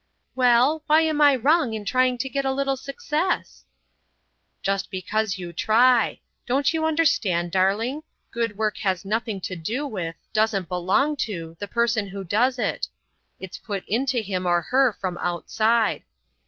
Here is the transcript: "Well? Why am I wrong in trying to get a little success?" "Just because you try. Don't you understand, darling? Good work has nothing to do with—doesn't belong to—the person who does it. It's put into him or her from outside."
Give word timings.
"Well? 0.35 0.81
Why 0.87 1.01
am 1.01 1.21
I 1.21 1.35
wrong 1.35 1.75
in 1.75 1.85
trying 1.85 2.17
to 2.17 2.27
get 2.27 2.43
a 2.43 2.51
little 2.51 2.75
success?" 2.75 3.65
"Just 4.63 4.89
because 4.89 5.37
you 5.37 5.53
try. 5.53 6.21
Don't 6.47 6.73
you 6.73 6.85
understand, 6.85 7.51
darling? 7.51 8.01
Good 8.31 8.57
work 8.57 8.79
has 8.79 9.05
nothing 9.05 9.39
to 9.41 9.55
do 9.55 9.85
with—doesn't 9.85 10.67
belong 10.67 11.17
to—the 11.17 11.67
person 11.67 12.07
who 12.07 12.23
does 12.23 12.57
it. 12.57 12.87
It's 13.39 13.59
put 13.59 13.83
into 13.87 14.21
him 14.21 14.47
or 14.47 14.59
her 14.63 14.91
from 14.91 15.19
outside." 15.19 16.01